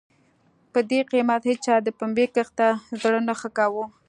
[0.71, 2.67] په دې قېمت هېچا د پنبې کښت ته
[3.01, 3.83] زړه نه ښه کاوه.